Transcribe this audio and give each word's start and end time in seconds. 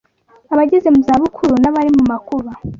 abageze 0.53 0.87
mu 0.95 1.01
zabukuru 1.07 1.53
n’abari 1.61 1.89
mu 1.97 2.03
makuba 2.11 2.51